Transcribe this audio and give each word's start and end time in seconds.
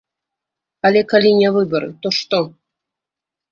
Але 0.89 1.01
калі 1.11 1.31
не 1.43 1.53
выбары, 1.59 1.89
то 2.01 2.15
што? 2.23 2.43